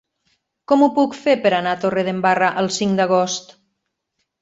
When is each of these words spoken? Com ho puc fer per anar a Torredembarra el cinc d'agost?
Com 0.71 0.85
ho 0.85 0.87
puc 0.95 1.13
fer 1.27 1.35
per 1.45 1.53
anar 1.59 1.75
a 1.75 1.81
Torredembarra 1.85 2.51
el 2.65 2.73
cinc 2.81 3.01
d'agost? 3.01 3.59